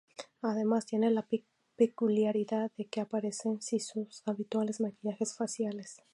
[0.41, 1.27] Además tiene la
[1.75, 5.97] peculiaridad de que aparecen sin sus habituales maquillajes faciales.